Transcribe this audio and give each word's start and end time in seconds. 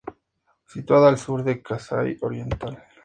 Situada 0.75 1.09
al 1.09 1.19
sur 1.19 1.43
de 1.43 1.61
Kasai 1.61 2.17
Oriental. 2.21 2.83